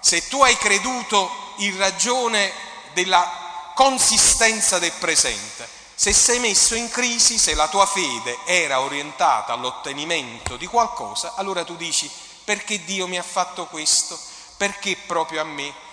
Se 0.01 0.29
tu 0.29 0.43
hai 0.43 0.57
creduto 0.57 1.31
in 1.57 1.77
ragione 1.79 2.53
della 2.93 3.73
consistenza 3.75 4.79
del 4.79 4.93
presente, 4.93 5.69
se 5.95 6.13
sei 6.13 6.39
messo 6.39 6.75
in 6.75 6.91
crisi, 6.91 7.39
se 7.39 7.55
la 7.55 7.69
tua 7.69 7.87
fede 7.87 8.39
era 8.45 8.81
orientata 8.81 9.55
all'ottenimento 9.55 10.57
di 10.57 10.67
qualcosa, 10.67 11.33
allora 11.37 11.65
tu 11.65 11.77
dici 11.77 12.11
perché 12.45 12.85
Dio 12.85 13.07
mi 13.07 13.17
ha 13.17 13.23
fatto 13.23 13.67
questo? 13.67 14.19
Perché 14.57 14.97
proprio 14.97 15.41
a 15.41 15.45
me? 15.45 15.85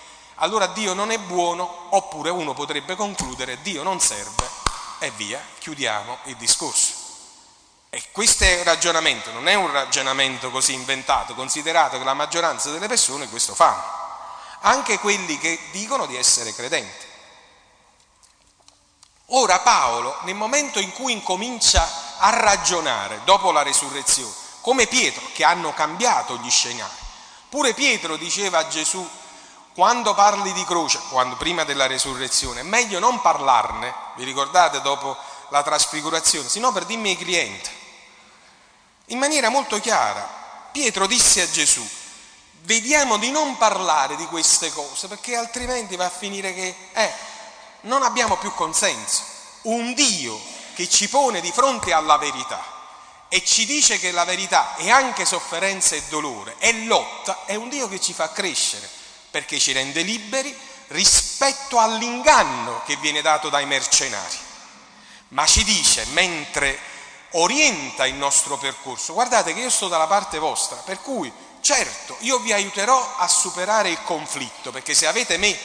allora 0.44 0.68
Dio 0.68 0.94
non 0.94 1.12
è 1.12 1.20
buono, 1.20 1.88
oppure 1.90 2.30
uno 2.30 2.54
potrebbe 2.54 2.96
concludere 2.96 3.62
Dio 3.62 3.84
non 3.84 4.00
serve 4.00 4.50
e 5.00 5.12
via, 5.12 5.42
chiudiamo 5.60 6.20
il 6.26 6.36
discorso. 6.38 6.93
E 7.96 8.02
questo 8.12 8.44
è 8.44 8.58
un 8.58 8.64
ragionamento, 8.64 9.32
non 9.32 9.48
è 9.48 9.54
un 9.54 9.72
ragionamento 9.72 10.50
così 10.50 10.74
inventato, 10.74 11.36
considerato 11.36 12.00
che 12.00 12.04
la 12.04 12.16
maggioranza 12.16 12.72
delle 12.72 12.88
persone 12.88 13.30
questo 13.30 13.54
fanno, 13.54 13.84
anche 14.62 14.98
quelli 14.98 15.38
che 15.38 15.60
dicono 15.70 16.08
di 16.08 16.16
essere 16.16 16.56
credenti. 16.56 17.06
Ora 19.28 19.60
Paolo, 19.60 20.18
nel 20.22 20.34
momento 20.34 20.80
in 20.80 20.92
cui 20.92 21.12
incomincia 21.12 22.18
a 22.18 22.32
ragionare 22.32 23.22
dopo 23.26 23.52
la 23.52 23.62
resurrezione, 23.62 24.34
come 24.62 24.88
Pietro, 24.88 25.28
che 25.32 25.44
hanno 25.44 25.72
cambiato 25.76 26.38
gli 26.38 26.50
scenari, 26.50 26.90
pure 27.48 27.76
Pietro 27.76 28.16
diceva 28.16 28.58
a 28.58 28.68
Gesù, 28.70 29.08
quando 29.76 30.16
parli 30.16 30.52
di 30.54 30.66
croce, 30.66 31.00
quando 31.12 31.36
prima 31.36 31.64
della 31.64 31.86
resurrezione, 31.86 32.62
è 32.62 32.64
meglio 32.64 32.98
non 32.98 33.22
parlarne, 33.22 33.94
vi 34.16 34.24
ricordate 34.24 34.82
dopo 34.82 35.16
la 35.50 35.62
trasfigurazione, 35.62 36.50
sino 36.50 36.72
per 36.72 36.86
dimmi 36.86 37.10
ai 37.10 37.18
clienti. 37.18 37.82
In 39.08 39.18
maniera 39.18 39.50
molto 39.50 39.80
chiara, 39.80 40.42
Pietro 40.72 41.08
disse 41.08 41.42
a 41.42 41.50
Gesù, 41.50 41.86
vediamo 42.62 43.18
di 43.18 43.32
non 43.32 43.58
parlare 43.58 44.16
di 44.16 44.26
queste 44.26 44.72
cose, 44.72 45.08
perché 45.08 45.36
altrimenti 45.36 45.96
va 45.96 46.06
a 46.06 46.10
finire 46.10 46.54
che 46.54 46.76
eh, 46.94 47.12
non 47.82 48.04
abbiamo 48.04 48.38
più 48.38 48.54
consenso. 48.54 49.24
Un 49.64 49.94
Dio 49.94 50.40
che 50.74 50.90
ci 50.90 51.10
pone 51.10 51.42
di 51.42 51.52
fronte 51.52 51.94
alla 51.94 52.18
verità 52.18 52.72
e 53.28 53.44
ci 53.44 53.66
dice 53.66 54.00
che 54.00 54.12
la 54.12 54.26
verità 54.26 54.76
è 54.76 54.90
anche 54.90 55.26
sofferenza 55.26 55.96
e 55.96 56.04
dolore, 56.10 56.56
è 56.58 56.72
lotta, 56.72 57.46
è 57.46 57.56
un 57.56 57.70
Dio 57.70 57.88
che 57.88 58.00
ci 58.00 58.14
fa 58.14 58.32
crescere 58.32 58.90
perché 59.32 59.60
ci 59.60 59.72
rende 59.72 60.02
liberi 60.04 60.56
rispetto 60.90 61.80
all'inganno 61.80 62.84
che 62.86 62.96
viene 62.98 63.22
dato 63.22 63.50
dai 63.50 63.66
mercenari. 63.66 64.38
Ma 65.30 65.46
ci 65.48 65.64
dice, 65.64 66.06
mentre 66.12 66.78
orienta 67.34 68.06
il 68.06 68.16
nostro 68.16 68.58
percorso, 68.58 69.14
guardate 69.14 69.54
che 69.54 69.60
io 69.62 69.70
sto 69.70 69.88
dalla 69.88 70.08
parte 70.08 70.40
vostra, 70.40 70.78
per 70.78 71.02
cui 71.02 71.32
certo 71.62 72.16
io 72.20 72.40
vi 72.40 72.52
aiuterò 72.52 73.16
a 73.18 73.28
superare 73.28 73.90
il 73.90 74.02
conflitto, 74.04 74.72
perché 74.72 74.94
se 74.94 75.08
avete 75.08 75.38
me 75.38 75.58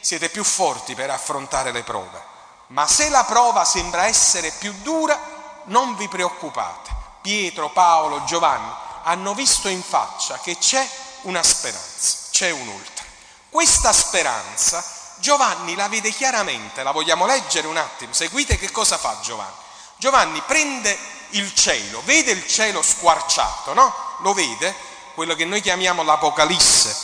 siete 0.00 0.28
più 0.28 0.44
forti 0.44 0.94
per 0.94 1.10
affrontare 1.10 1.72
le 1.72 1.82
prove, 1.82 2.22
ma 2.68 2.86
se 2.86 3.08
la 3.08 3.24
prova 3.24 3.64
sembra 3.64 4.06
essere 4.06 4.50
più 4.52 4.72
dura, 4.82 5.62
non 5.64 5.96
vi 5.96 6.08
preoccupate. 6.08 6.98
Pietro, 7.20 7.70
Paolo, 7.70 8.24
Giovanni 8.24 8.72
hanno 9.02 9.34
visto 9.34 9.68
in 9.68 9.82
faccia 9.82 10.38
che 10.38 10.56
c'è 10.56 10.88
una 11.22 11.42
speranza, 11.42 12.16
c'è 12.30 12.50
un 12.50 12.68
oltre. 12.68 13.04
Questa 13.50 13.92
speranza 13.92 14.82
Giovanni 15.16 15.74
la 15.74 15.88
vede 15.88 16.12
chiaramente, 16.12 16.82
la 16.82 16.92
vogliamo 16.92 17.26
leggere 17.26 17.66
un 17.66 17.76
attimo, 17.76 18.12
seguite 18.12 18.56
che 18.56 18.70
cosa 18.70 18.96
fa 18.96 19.18
Giovanni. 19.20 19.68
Giovanni 20.00 20.40
prende 20.46 20.98
il 21.32 21.54
cielo, 21.54 22.00
vede 22.06 22.30
il 22.30 22.46
cielo 22.46 22.80
squarciato, 22.80 23.74
no? 23.74 23.94
Lo 24.20 24.32
vede, 24.32 24.74
quello 25.12 25.34
che 25.34 25.44
noi 25.44 25.60
chiamiamo 25.60 26.02
l'Apocalisse. 26.02 26.96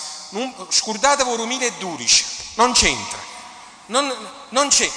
Scordatevi 0.70 1.36
rumile 1.36 1.66
e 1.66 1.72
dudice, 1.72 2.24
non 2.54 2.72
c'entra, 2.72 3.18
non, 3.86 4.10
non 4.48 4.68
c'è. 4.68 4.90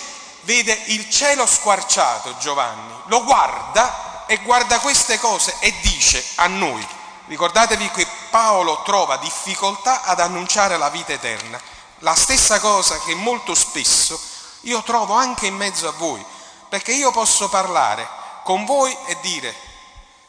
Vede 0.44 0.72
il 0.86 1.10
cielo 1.10 1.46
squarciato 1.46 2.38
Giovanni, 2.38 2.94
lo 3.08 3.22
guarda 3.26 4.24
e 4.28 4.38
guarda 4.38 4.80
queste 4.80 5.20
cose 5.20 5.54
e 5.60 5.74
dice 5.82 6.24
a 6.36 6.48
noi, 6.48 6.88
Ricordatevi 7.28 7.92
che 7.92 8.08
Paolo 8.32 8.82
trova 8.84 9.18
difficoltà 9.18 10.04
ad 10.04 10.22
annunciare 10.22 10.78
la 10.78 10.90
vita 10.90 11.12
eterna, 11.12 11.62
la 12.00 12.16
stessa 12.16 12.62
cosa 12.62 12.98
che 13.02 13.14
molto 13.14 13.54
spesso 13.54 14.20
io 14.62 14.82
trovo 14.82 15.14
anche 15.14 15.46
in 15.46 15.56
mezzo 15.56 15.88
a 15.88 15.92
voi, 15.92 16.26
perché 16.70 16.94
io 16.94 17.12
posso 17.12 17.50
parlare 17.50 18.08
con 18.44 18.66
voi 18.66 18.96
e 19.08 19.18
dire 19.22 19.54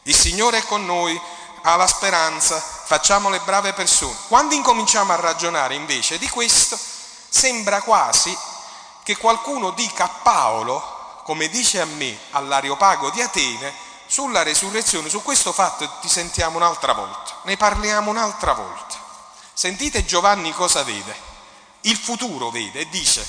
il 0.04 0.16
Signore 0.16 0.59
è 0.59 0.64
con 0.64 0.85
noi, 0.85 1.20
ha 1.62 1.76
la 1.76 1.87
speranza, 1.87 2.59
facciamo 2.59 3.28
le 3.28 3.40
brave 3.40 3.75
persone. 3.75 4.16
Quando 4.28 4.54
incominciamo 4.54 5.12
a 5.12 5.16
ragionare 5.16 5.75
invece 5.75 6.18
di 6.18 6.28
questo, 6.28 6.78
sembra 7.28 7.82
quasi 7.82 8.37
che 9.02 9.16
qualcuno 9.16 9.70
dica 9.70 10.04
a 10.04 10.09
Paolo, 10.09 11.23
come 11.25 11.49
dice 11.49 11.80
a 11.80 11.85
me, 11.85 12.18
all'Areopago 12.30 13.11
di 13.11 13.20
Atene, 13.20 13.73
sulla 14.06 14.42
resurrezione, 14.42 15.09
su 15.09 15.23
questo 15.23 15.52
fatto 15.52 15.88
ti 16.00 16.09
sentiamo 16.09 16.56
un'altra 16.56 16.92
volta, 16.92 17.37
ne 17.42 17.56
parliamo 17.56 18.11
un'altra 18.11 18.54
volta. 18.54 18.99
Sentite 19.52 20.04
Giovanni 20.04 20.52
cosa 20.52 20.82
vede, 20.82 21.14
il 21.82 21.97
futuro 21.97 22.50
vede 22.50 22.80
e 22.80 22.88
dice, 22.88 23.25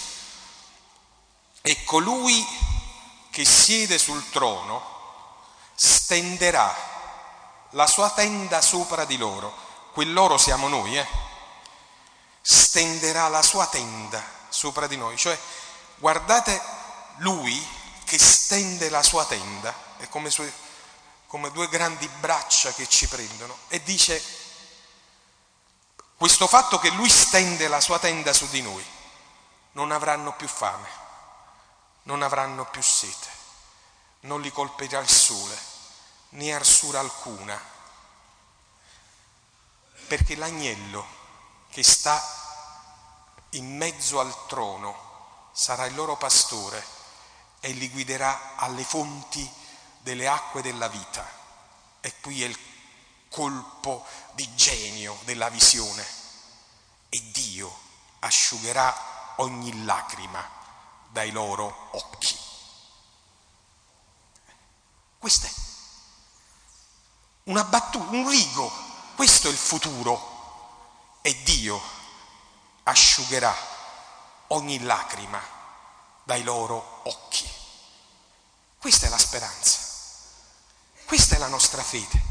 e 1.61 1.83
colui 1.83 2.45
che 3.31 3.43
siede 3.43 3.97
sul 3.97 4.29
trono 4.29 4.99
stenderà 5.73 6.75
la 7.71 7.87
sua 7.87 8.11
tenda 8.11 8.61
sopra 8.61 9.05
di 9.05 9.17
loro, 9.17 9.51
quel 9.93 10.13
loro 10.13 10.37
siamo 10.37 10.67
noi, 10.67 10.97
eh? 10.97 11.07
stenderà 12.41 13.27
la 13.29 13.41
sua 13.41 13.65
tenda 13.65 14.23
sopra 14.49 14.85
di 14.85 14.97
noi, 14.97 15.17
cioè 15.17 15.39
guardate 15.97 16.61
lui 17.17 17.67
che 18.03 18.19
stende 18.19 18.89
la 18.89 19.01
sua 19.01 19.25
tenda, 19.25 19.73
è 19.97 20.07
come 20.09 20.29
sue 20.29 20.69
come 21.31 21.49
due 21.51 21.69
grandi 21.69 22.09
braccia 22.19 22.73
che 22.73 22.89
ci 22.89 23.07
prendono. 23.07 23.57
E 23.69 23.81
dice 23.83 24.21
questo 26.17 26.45
fatto 26.45 26.77
che 26.77 26.89
lui 26.89 27.09
stende 27.09 27.69
la 27.69 27.79
sua 27.79 27.99
tenda 27.99 28.33
su 28.33 28.49
di 28.49 28.61
noi, 28.61 28.85
non 29.71 29.91
avranno 29.91 30.33
più 30.33 30.49
fame, 30.49 30.89
non 32.03 32.21
avranno 32.21 32.65
più 32.65 32.81
sete, 32.81 33.29
non 34.21 34.41
li 34.41 34.51
colpirà 34.51 34.99
il 34.99 35.09
sole, 35.09 35.57
né 36.29 36.53
arsura 36.53 36.99
alcuna, 36.99 37.59
perché 40.07 40.35
l'agnello 40.35 41.05
che 41.69 41.83
sta 41.83 42.21
in 43.51 43.77
mezzo 43.77 44.19
al 44.19 44.47
trono 44.47 45.49
sarà 45.51 45.85
il 45.85 45.95
loro 45.95 46.17
pastore 46.17 46.83
e 47.59 47.71
li 47.71 47.89
guiderà 47.89 48.55
alle 48.55 48.83
fonti 48.83 49.49
delle 49.99 50.27
acque 50.27 50.61
della 50.61 50.87
vita. 50.87 51.39
E 52.01 52.19
qui 52.19 52.43
è 52.43 52.47
il 52.47 52.57
colpo 53.29 54.05
di 54.33 54.53
genio 54.55 55.17
della 55.23 55.49
visione. 55.49 56.05
E 57.09 57.31
Dio 57.31 57.79
asciugherà 58.19 59.33
ogni 59.37 59.83
lacrima 59.83 60.59
dai 61.11 61.31
loro 61.31 61.89
occhi. 61.91 62.37
Questo 65.17 65.45
è 65.45 65.51
una 67.43 67.63
battuta, 67.63 68.11
un 68.11 68.27
rigo, 68.29 68.71
questo 69.15 69.47
è 69.47 69.51
il 69.51 69.57
futuro. 69.57 70.29
E 71.21 71.43
Dio 71.43 71.79
asciugherà 72.83 73.55
ogni 74.47 74.79
lacrima 74.79 75.39
dai 76.23 76.43
loro 76.43 77.01
occhi. 77.03 77.47
Questa 78.79 79.05
è 79.05 79.09
la 79.09 79.17
speranza. 79.19 79.77
Questa 81.05 81.35
è 81.35 81.37
la 81.37 81.47
nostra 81.47 81.83
fede. 81.83 82.29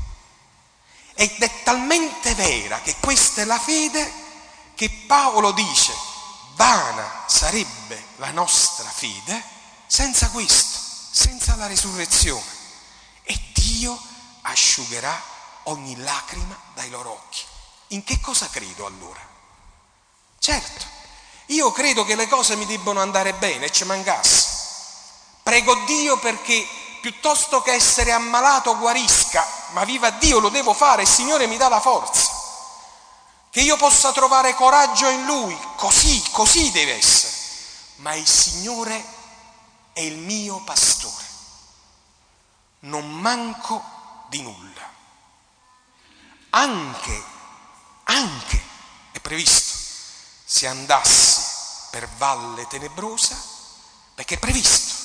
Ed 1.14 1.40
è 1.40 1.62
talmente 1.62 2.34
vera 2.34 2.80
che 2.80 2.96
questa 2.99 3.42
è 3.42 3.44
la 3.44 3.58
fede 3.58 4.28
che 4.75 4.90
Paolo 5.06 5.52
dice, 5.52 5.92
vana 6.61 7.25
sarebbe 7.25 8.05
la 8.17 8.33
nostra 8.33 8.87
fede 8.87 9.43
senza 9.87 10.29
questo, 10.29 10.79
senza 11.11 11.57
la 11.57 11.67
resurrezione. 11.67 12.59
E 13.23 13.40
Dio 13.55 13.99
asciugherà 14.43 15.19
ogni 15.64 15.97
lacrima 15.97 16.55
dai 16.75 16.90
loro 16.90 17.12
occhi. 17.12 17.43
In 17.88 18.05
che 18.05 18.21
cosa 18.21 18.47
credo 18.50 18.85
allora? 18.85 19.26
Certo, 20.38 20.85
io 21.46 21.73
credo 21.73 22.05
che 22.05 22.14
le 22.14 22.29
cose 22.29 22.57
mi 22.57 22.66
debbano 22.66 23.01
andare 23.01 23.33
bene 23.33 23.66
e 23.66 23.73
ci 23.73 23.85
mancasse. 23.85 24.49
Prego 25.42 25.75
Dio 25.87 26.18
perché 26.18 26.68
piuttosto 27.01 27.62
che 27.62 27.73
essere 27.73 28.12
ammalato 28.12 28.77
guarisca, 28.77 29.46
ma 29.70 29.85
viva 29.85 30.11
Dio, 30.11 30.38
lo 30.38 30.51
devo 30.51 30.75
fare, 30.75 31.03
il 31.03 31.09
Signore 31.09 31.46
mi 31.46 31.57
dà 31.57 31.68
la 31.68 31.81
forza. 31.81 32.39
Che 33.50 33.60
io 33.60 33.76
possa 33.76 34.12
trovare 34.12 34.54
coraggio 34.54 35.08
in 35.08 35.24
Lui, 35.24 35.58
così, 35.76 36.22
così 36.30 36.70
deve 36.70 36.96
essere. 36.96 37.36
Ma 37.96 38.14
il 38.14 38.26
Signore 38.26 39.04
è 39.92 40.00
il 40.00 40.16
mio 40.16 40.62
pastore. 40.62 41.24
Non 42.80 43.10
manco 43.10 43.82
di 44.28 44.40
nulla. 44.42 44.88
Anche, 46.50 47.24
anche, 48.04 48.62
è 49.12 49.20
previsto, 49.20 49.76
se 50.44 50.66
andassi 50.66 51.42
per 51.90 52.08
valle 52.16 52.66
tenebrosa, 52.68 53.36
perché 54.14 54.36
è 54.36 54.38
previsto 54.38 55.00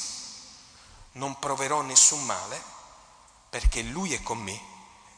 non 1.16 1.38
proverò 1.40 1.82
nessun 1.82 2.24
male 2.24 2.62
perché 3.50 3.82
Lui 3.82 4.14
è 4.14 4.22
con 4.22 4.38
me, 4.38 4.60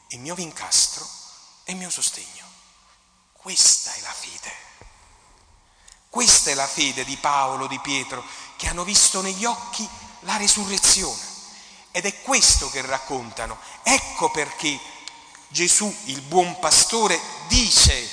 il 0.10 0.20
mio 0.20 0.36
vincastro 0.36 1.08
e 1.64 1.72
il 1.72 1.78
mio 1.78 1.90
sostegno. 1.90 2.46
Questa 3.48 3.94
è 3.94 4.02
la 4.02 4.12
fede. 4.12 4.52
Questa 6.10 6.50
è 6.50 6.54
la 6.54 6.68
fede 6.68 7.06
di 7.06 7.16
Paolo, 7.16 7.68
di 7.68 7.80
Pietro, 7.80 8.22
che 8.58 8.68
hanno 8.68 8.84
visto 8.84 9.22
negli 9.22 9.46
occhi 9.46 9.88
la 10.24 10.36
resurrezione. 10.36 11.22
Ed 11.92 12.04
è 12.04 12.22
questo 12.24 12.70
che 12.70 12.82
raccontano. 12.82 13.58
Ecco 13.84 14.32
perché 14.32 14.78
Gesù, 15.48 15.90
il 16.08 16.20
buon 16.24 16.60
pastore, 16.60 17.18
dice 17.48 18.10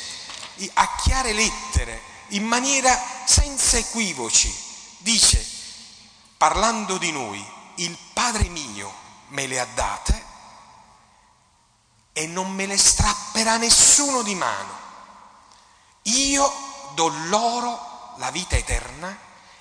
a 0.75 0.95
chiare 1.03 1.33
lettere, 1.33 2.01
in 2.29 2.45
maniera 2.45 2.97
senza 3.25 3.77
equivoci, 3.77 4.55
dice, 4.99 5.45
parlando 6.37 6.97
di 6.97 7.11
noi, 7.11 7.45
il 7.79 7.99
Padre 8.13 8.49
mio 8.51 8.95
me 9.31 9.49
le 9.49 9.59
ha 9.59 9.67
date 9.75 10.25
e 12.13 12.25
non 12.29 12.53
me 12.53 12.67
le 12.67 12.79
strapperà 12.79 13.57
nessuno 13.57 14.23
di 14.23 14.37
mano. 14.37 14.84
Io 16.05 16.53
do 16.95 17.09
loro 17.29 18.15
la 18.17 18.31
vita 18.31 18.57
eterna 18.57 19.17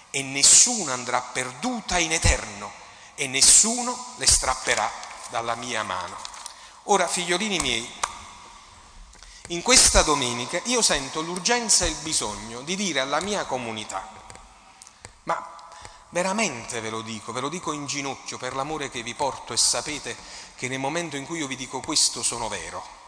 e 0.09 0.21
nessuno 0.21 0.91
andrà 0.91 1.21
perduta 1.21 1.97
in 1.97 2.11
eterno 2.11 2.71
e 3.15 3.27
nessuno 3.27 4.13
le 4.17 4.27
strapperà 4.27 4.89
dalla 5.29 5.55
mia 5.55 5.83
mano. 5.83 6.15
Ora, 6.83 7.07
figliolini 7.07 7.59
miei, 7.59 7.91
in 9.47 9.61
questa 9.61 10.03
domenica 10.03 10.59
io 10.65 10.81
sento 10.81 11.21
l'urgenza 11.21 11.85
e 11.85 11.89
il 11.89 11.95
bisogno 11.95 12.61
di 12.61 12.75
dire 12.75 12.99
alla 12.99 13.21
mia 13.21 13.45
comunità, 13.45 14.07
ma 15.23 15.53
Veramente 16.13 16.79
ve 16.79 16.91
lo 16.91 17.01
dico, 17.01 17.31
ve 17.31 17.39
lo 17.39 17.49
dico 17.49 17.71
in 17.71 17.87
ginocchio 17.87 18.37
per 18.37 18.53
l'amore 18.53 18.91
che 18.91 19.01
vi 19.01 19.15
porto 19.15 19.51
e 19.51 19.57
sapete 19.57 20.15
che 20.55 20.67
nel 20.67 20.77
momento 20.77 21.15
in 21.15 21.25
cui 21.25 21.39
io 21.39 21.47
vi 21.47 21.55
dico 21.55 21.79
questo 21.79 22.21
sono 22.21 22.47
vero. 22.49 23.02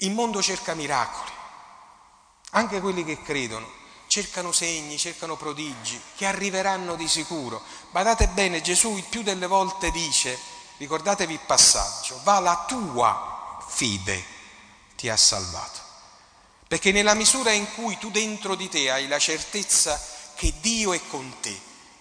Il 0.00 0.12
mondo 0.12 0.42
cerca 0.42 0.74
miracoli, 0.74 1.30
anche 2.50 2.80
quelli 2.80 3.02
che 3.02 3.22
credono, 3.22 3.66
cercano 4.08 4.52
segni, 4.52 4.98
cercano 4.98 5.36
prodigi, 5.36 6.00
che 6.16 6.26
arriveranno 6.26 6.96
di 6.96 7.08
sicuro. 7.08 7.62
Badate 7.92 8.28
bene, 8.28 8.60
Gesù 8.60 8.96
il 8.96 9.04
più 9.04 9.22
delle 9.22 9.46
volte 9.46 9.90
dice, 9.90 10.38
ricordatevi 10.76 11.32
il 11.32 11.40
passaggio, 11.40 12.20
va 12.24 12.38
la 12.40 12.64
tua 12.66 13.58
fede 13.66 14.22
ti 14.96 15.08
ha 15.08 15.16
salvato. 15.16 15.80
Perché 16.68 16.92
nella 16.92 17.14
misura 17.14 17.52
in 17.52 17.72
cui 17.74 17.96
tu 17.96 18.10
dentro 18.10 18.54
di 18.54 18.68
te 18.68 18.90
hai 18.90 19.06
la 19.08 19.18
certezza 19.18 19.98
che 20.34 20.52
Dio 20.60 20.92
è 20.92 21.00
con 21.08 21.40
te 21.40 21.58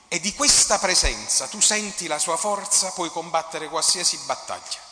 e 0.08 0.20
di 0.20 0.34
questa 0.34 0.80
presenza 0.80 1.48
tu 1.48 1.62
senti 1.62 2.08
la 2.08 2.20
sua 2.20 2.36
forza, 2.36 2.92
puoi 2.92 3.10
combattere 3.10 3.70
qualsiasi 3.70 4.18
battaglia 4.26 4.85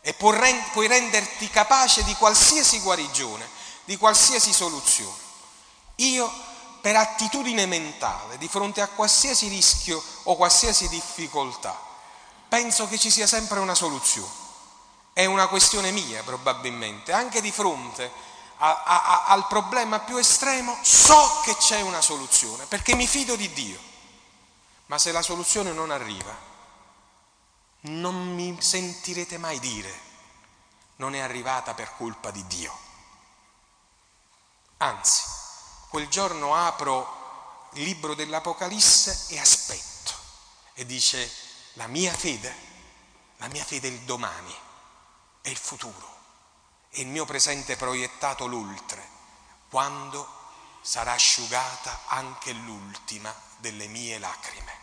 e 0.00 0.14
puoi 0.14 0.86
renderti 0.86 1.48
capace 1.50 2.02
di 2.04 2.14
qualsiasi 2.14 2.80
guarigione, 2.80 3.48
di 3.84 3.96
qualsiasi 3.96 4.52
soluzione. 4.52 5.28
Io, 5.96 6.30
per 6.80 6.96
attitudine 6.96 7.66
mentale, 7.66 8.38
di 8.38 8.48
fronte 8.48 8.80
a 8.80 8.88
qualsiasi 8.88 9.48
rischio 9.48 10.02
o 10.24 10.36
qualsiasi 10.36 10.88
difficoltà, 10.88 11.78
penso 12.48 12.88
che 12.88 12.98
ci 12.98 13.10
sia 13.10 13.26
sempre 13.26 13.58
una 13.58 13.74
soluzione. 13.74 14.38
È 15.12 15.24
una 15.24 15.48
questione 15.48 15.90
mia 15.90 16.22
probabilmente, 16.22 17.12
anche 17.12 17.40
di 17.40 17.50
fronte 17.50 18.04
a 18.04 18.28
a, 18.62 18.82
a, 18.84 19.24
al 19.26 19.46
problema 19.46 20.00
più 20.00 20.16
estremo, 20.16 20.76
so 20.82 21.40
che 21.44 21.56
c'è 21.56 21.80
una 21.80 22.02
soluzione, 22.02 22.66
perché 22.66 22.94
mi 22.94 23.06
fido 23.06 23.34
di 23.36 23.50
Dio. 23.52 23.78
Ma 24.86 24.98
se 24.98 25.12
la 25.12 25.22
soluzione 25.22 25.72
non 25.72 25.90
arriva, 25.90 26.36
non 27.82 28.34
mi 28.34 28.60
sentirete 28.60 29.38
mai 29.38 29.58
dire 29.58 30.08
non 30.96 31.14
è 31.14 31.20
arrivata 31.20 31.72
per 31.72 31.94
colpa 31.96 32.30
di 32.30 32.46
Dio. 32.46 32.78
Anzi, 34.78 35.22
quel 35.88 36.08
giorno 36.08 36.54
apro 36.54 37.68
il 37.72 37.84
libro 37.84 38.14
dell'Apocalisse 38.14 39.32
e 39.34 39.38
aspetto 39.38 40.12
e 40.74 40.84
dice 40.84 41.30
la 41.74 41.86
mia 41.86 42.12
fede 42.12 42.68
La 43.38 43.48
mia 43.48 43.64
fede 43.64 43.88
è 43.88 43.90
il 43.90 44.00
domani, 44.00 44.54
è 45.40 45.48
il 45.48 45.56
futuro, 45.56 46.16
è 46.90 47.00
il 47.00 47.06
mio 47.06 47.24
presente 47.24 47.74
proiettato 47.76 48.46
l'oltre, 48.46 49.02
quando 49.70 50.28
sarà 50.82 51.12
asciugata 51.12 52.00
anche 52.08 52.52
l'ultima 52.52 53.34
delle 53.56 53.86
mie 53.86 54.18
lacrime. 54.18 54.79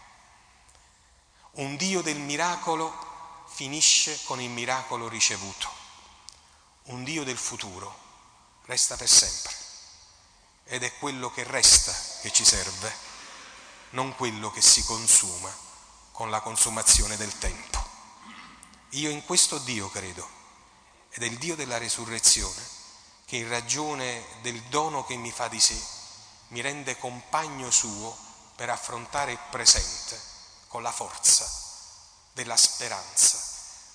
Un 1.57 1.75
Dio 1.75 2.03
del 2.03 2.19
miracolo 2.19 2.93
finisce 3.47 4.19
con 4.25 4.39
il 4.39 4.49
miracolo 4.51 5.07
ricevuto. 5.07 5.67
Un 6.83 7.03
Dio 7.03 7.23
del 7.23 7.37
futuro 7.37 7.97
resta 8.65 8.95
per 8.95 9.09
sempre 9.09 9.55
ed 10.65 10.83
è 10.83 10.95
quello 10.99 11.31
che 11.31 11.43
resta 11.43 11.91
che 12.21 12.31
ci 12.31 12.45
serve, 12.45 12.93
non 13.91 14.13
quello 14.15 14.51
che 14.51 14.61
si 14.61 14.83
consuma 14.83 15.51
con 16.11 16.29
la 16.29 16.41
consumazione 16.41 17.17
del 17.17 17.35
tempo. 17.39 17.83
Io 18.89 19.09
in 19.09 19.25
questo 19.25 19.57
Dio 19.57 19.89
credo 19.89 20.29
ed 21.09 21.23
è 21.23 21.25
il 21.25 21.39
Dio 21.39 21.55
della 21.55 21.79
resurrezione 21.79 22.61
che 23.25 23.37
in 23.37 23.49
ragione 23.49 24.23
del 24.41 24.61
dono 24.65 25.03
che 25.05 25.15
mi 25.15 25.31
fa 25.31 25.47
di 25.47 25.59
sé 25.59 25.81
mi 26.49 26.61
rende 26.61 26.99
compagno 26.99 27.71
suo 27.71 28.15
per 28.55 28.69
affrontare 28.69 29.31
il 29.31 29.39
presente 29.49 30.36
con 30.77 30.85
la 30.85 30.91
forza 30.91 31.49
della 32.33 32.55
speranza, 32.55 33.39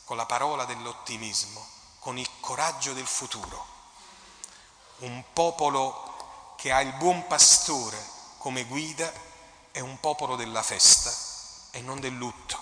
con 0.03 0.17
la 0.17 0.27
parola 0.27 0.65
dell'ottimismo, 0.65 1.65
con 2.01 2.19
il 2.19 2.29
coraggio 2.41 2.93
del 2.93 3.07
futuro. 3.07 3.65
Un 4.97 5.23
popolo 5.33 6.57
che 6.57 6.73
ha 6.73 6.81
il 6.81 6.93
buon 6.95 7.29
pastore 7.29 8.05
come 8.39 8.65
guida 8.65 9.13
è 9.71 9.79
un 9.79 10.01
popolo 10.01 10.35
della 10.35 10.65
festa 10.65 11.15
e 11.71 11.81
non 11.83 12.01
del 12.01 12.15
lutto, 12.15 12.61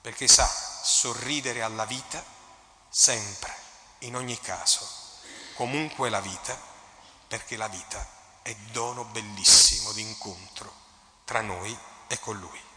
perché 0.00 0.28
sa 0.28 0.48
sorridere 0.84 1.60
alla 1.62 1.86
vita 1.86 2.24
sempre, 2.88 3.52
in 4.02 4.14
ogni 4.14 4.38
caso 4.38 4.88
comunque 5.56 6.08
la 6.08 6.20
vita, 6.20 6.56
perché 7.26 7.56
la 7.56 7.66
vita 7.66 8.06
è 8.42 8.54
dono 8.70 9.02
bellissimo 9.02 9.90
di 9.90 10.02
incontro 10.02 10.72
tra 11.24 11.40
noi 11.40 11.76
e 12.06 12.20
con 12.20 12.38
Lui. 12.38 12.72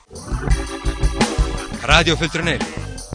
Radio 1.82 2.16
Feltrinelli, 2.16 2.66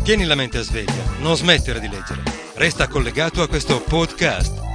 tieni 0.03 0.25
la 0.25 0.35
mente 0.35 0.63
sveglia, 0.63 1.03
non 1.21 1.37
smettere 1.37 1.81
di 1.81 1.89
leggere. 1.89 2.23
Resta 2.55 2.87
collegato 2.87 3.41
a 3.41 3.49
questo 3.49 3.81
podcast. 3.81 4.72